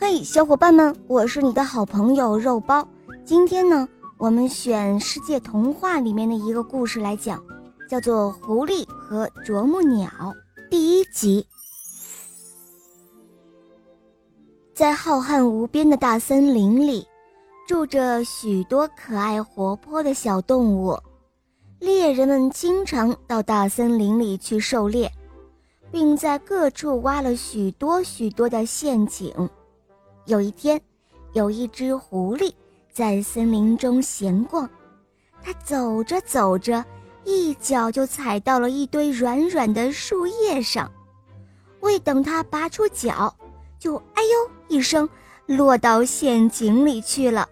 [0.00, 2.86] 嘿，小伙伴们，我是你的好朋友肉包。
[3.24, 7.42] 今天呢，我们选世界童话里面的一个故事来讲，
[7.90, 10.08] 叫做《狐狸和啄木鸟》
[10.70, 11.44] 第一集。
[14.72, 17.04] 在浩瀚无边的大森林里，
[17.66, 20.96] 住着许多可爱活泼的小动物，
[21.80, 25.10] 猎人们经常到大森林里去狩猎，
[25.90, 29.34] 并在各处挖了许多许多的陷阱。
[30.28, 30.78] 有一天，
[31.32, 32.52] 有一只狐狸
[32.92, 34.68] 在森林中闲逛，
[35.42, 36.84] 它走着走着，
[37.24, 40.92] 一脚就踩到了一堆软软的树叶上，
[41.80, 43.34] 未等它拔出脚，
[43.78, 45.08] 就“哎呦”一声
[45.46, 47.48] 落到陷阱里去了。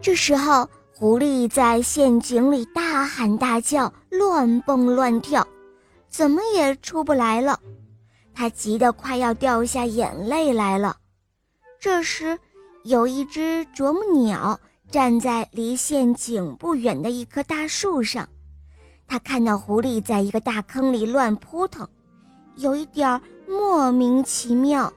[0.00, 5.46] 这时候，狐狸在陷阱里大喊大叫，乱蹦乱跳，
[6.08, 7.60] 怎么也出不来了，
[8.32, 10.96] 它急得快要掉下眼泪来了。
[11.82, 12.38] 这时，
[12.84, 18.28] 有一只啄木鸟站在离陷阱不远的一棵大树上，
[19.08, 21.88] 它看到狐狸在一个大坑里乱扑腾，
[22.54, 24.92] 有一点莫名其妙。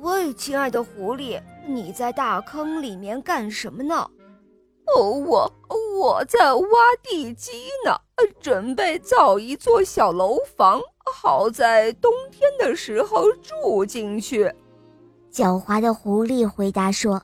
[0.00, 4.10] 喂，亲爱的狐狸，你在大坑里面干什么呢？
[4.94, 5.50] 哦，我
[5.98, 6.68] 我在挖
[7.02, 7.52] 地基
[7.86, 7.96] 呢，
[8.38, 10.78] 准备造一座小楼房，
[11.14, 14.52] 好在冬天的时候住进去。
[15.32, 17.22] 狡猾的狐狸回答说：“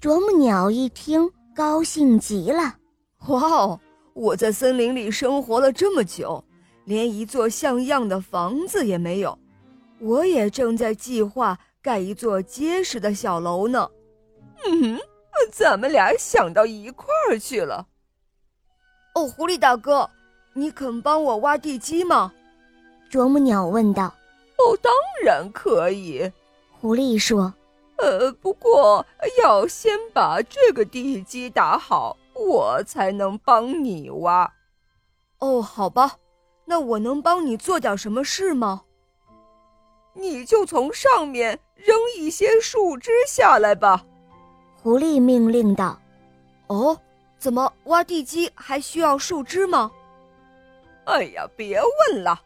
[0.00, 2.74] 啄木鸟一听，高兴极了。
[3.28, 3.80] 哇哦，
[4.12, 6.42] 我在森林里生活了这么久，
[6.84, 9.38] 连一座像样的房子也没有。
[10.00, 13.88] 我也正在计划盖一座结实的小楼呢。
[14.66, 14.98] 嗯，
[15.52, 17.86] 咱们俩想到一块儿去了。
[19.14, 20.10] 哦，狐狸大哥，
[20.54, 22.32] 你肯帮我挖地基吗？”
[23.08, 24.12] 啄木鸟问道。
[24.58, 26.28] “哦，当然可以。”
[26.84, 27.54] 狐狸说
[27.96, 29.06] ：“呃，不过
[29.42, 34.52] 要先把这个地基打好，我才能帮你挖。”
[35.40, 36.18] 哦，好吧，
[36.66, 38.82] 那我能帮你做点什么事吗？
[40.12, 44.04] 你就从上面扔一些树枝下来吧。”
[44.82, 45.98] 狐狸命令道。
[46.68, 47.00] “哦，
[47.38, 49.90] 怎么挖地基还需要树枝吗？”
[51.08, 51.80] 哎呀，别
[52.10, 52.42] 问了，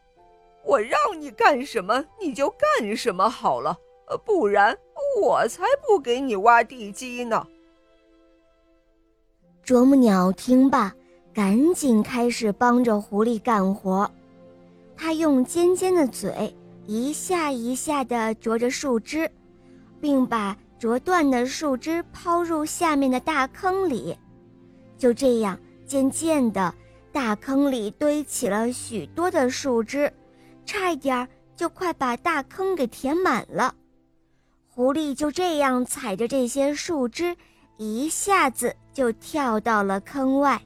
[0.64, 3.76] 我让你干什么你就干什么好了。
[4.24, 4.78] 不然
[5.20, 7.46] 我才不给你挖地基呢。
[9.62, 10.94] 啄木鸟听罢，
[11.34, 14.10] 赶紧开始帮着狐狸干活。
[14.96, 19.30] 它用尖尖的嘴一下一下地啄着树枝，
[20.00, 24.16] 并把啄断的树枝抛入下面的大坑里。
[24.96, 26.74] 就这样，渐渐的，
[27.12, 30.12] 大坑里堆起了许多的树枝，
[30.64, 33.74] 差一点儿就快把大坑给填满了。
[34.78, 37.36] 狐狸就这样踩着这些树枝，
[37.78, 40.62] 一下子就跳到了坑外。